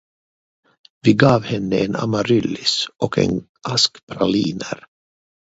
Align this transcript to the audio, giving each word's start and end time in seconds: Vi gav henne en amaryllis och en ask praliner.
Vi 1.07 1.13
gav 1.23 1.43
henne 1.49 1.77
en 1.79 1.95
amaryllis 1.95 2.87
och 2.97 3.17
en 3.17 3.47
ask 3.69 4.05
praliner. 4.05 4.85